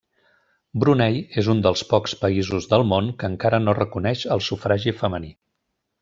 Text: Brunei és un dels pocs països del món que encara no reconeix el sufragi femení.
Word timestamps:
Brunei 0.83 1.17
és 1.41 1.49
un 1.53 1.59
dels 1.67 1.83
pocs 1.91 2.15
països 2.23 2.67
del 2.73 2.85
món 2.95 3.11
que 3.19 3.29
encara 3.35 3.59
no 3.69 3.75
reconeix 3.83 4.23
el 4.37 4.43
sufragi 4.51 4.95
femení. 5.05 5.31